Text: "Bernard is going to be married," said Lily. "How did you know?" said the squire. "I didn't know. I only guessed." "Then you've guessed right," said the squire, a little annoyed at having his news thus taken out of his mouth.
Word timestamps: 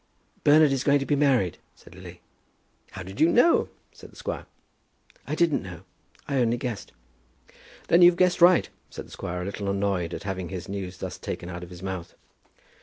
"Bernard 0.43 0.71
is 0.71 0.83
going 0.83 0.97
to 0.97 1.05
be 1.05 1.15
married," 1.15 1.59
said 1.75 1.93
Lily. 1.93 2.21
"How 2.93 3.03
did 3.03 3.21
you 3.21 3.29
know?" 3.29 3.69
said 3.91 4.11
the 4.11 4.15
squire. 4.15 4.47
"I 5.27 5.35
didn't 5.35 5.61
know. 5.61 5.81
I 6.27 6.37
only 6.37 6.57
guessed." 6.57 6.91
"Then 7.87 8.01
you've 8.01 8.15
guessed 8.17 8.41
right," 8.41 8.67
said 8.89 9.05
the 9.05 9.11
squire, 9.11 9.43
a 9.43 9.45
little 9.45 9.69
annoyed 9.69 10.15
at 10.15 10.23
having 10.23 10.49
his 10.49 10.67
news 10.67 10.97
thus 10.97 11.19
taken 11.19 11.49
out 11.51 11.61
of 11.61 11.69
his 11.69 11.83
mouth. 11.83 12.15